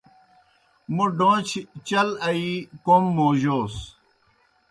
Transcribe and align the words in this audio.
موْ 0.95 1.05
ڈوݩچھیْ 1.17 1.61
چل 1.87 2.09
آیِی 2.27 2.51
کوْم 2.85 3.03
موجوس۔ 3.15 3.75